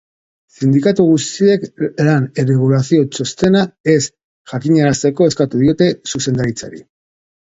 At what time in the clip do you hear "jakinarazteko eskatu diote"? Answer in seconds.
4.53-5.89